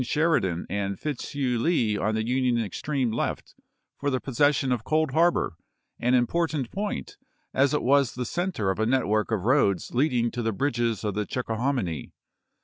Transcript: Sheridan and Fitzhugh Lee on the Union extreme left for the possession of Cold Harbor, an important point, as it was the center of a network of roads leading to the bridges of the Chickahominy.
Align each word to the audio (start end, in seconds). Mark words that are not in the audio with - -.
Sheridan 0.03 0.65
and 0.67 0.99
Fitzhugh 0.99 1.59
Lee 1.59 1.95
on 1.95 2.15
the 2.15 2.25
Union 2.25 2.57
extreme 2.57 3.11
left 3.11 3.53
for 3.99 4.09
the 4.09 4.19
possession 4.19 4.71
of 4.71 4.83
Cold 4.83 5.11
Harbor, 5.11 5.57
an 5.99 6.15
important 6.15 6.71
point, 6.71 7.17
as 7.53 7.71
it 7.75 7.83
was 7.83 8.15
the 8.15 8.25
center 8.25 8.71
of 8.71 8.79
a 8.79 8.87
network 8.87 9.29
of 9.31 9.41
roads 9.45 9.91
leading 9.93 10.31
to 10.31 10.41
the 10.41 10.53
bridges 10.53 11.03
of 11.03 11.13
the 11.13 11.27
Chickahominy. 11.27 12.13